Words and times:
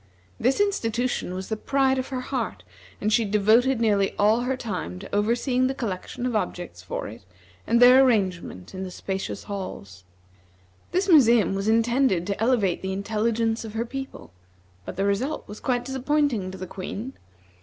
This 0.39 0.59
institution 0.59 1.35
was 1.35 1.49
the 1.49 1.55
pride 1.55 1.99
of 1.99 2.07
her 2.07 2.21
heart, 2.21 2.63
and 2.99 3.13
she 3.13 3.23
devoted 3.23 3.79
nearly 3.79 4.15
all 4.17 4.39
her 4.41 4.57
time 4.57 4.97
to 4.97 5.15
overseeing 5.15 5.67
the 5.67 5.75
collection 5.75 6.25
of 6.25 6.35
objects 6.35 6.81
for 6.81 7.07
it, 7.07 7.23
and 7.67 7.79
their 7.79 8.03
arrangement 8.03 8.73
in 8.73 8.81
the 8.81 8.89
spacious 8.89 9.43
halls. 9.43 10.03
This 10.91 11.07
museum 11.07 11.53
was 11.53 11.67
intended 11.67 12.25
to 12.25 12.41
elevate 12.41 12.81
the 12.81 12.93
intelligence 12.93 13.63
of 13.63 13.73
her 13.75 13.85
people, 13.85 14.31
but 14.85 14.95
the 14.95 15.05
result 15.05 15.47
was 15.47 15.59
quite 15.59 15.85
disappointing 15.85 16.49
to 16.49 16.57
the 16.57 16.65
Queen. 16.65 17.13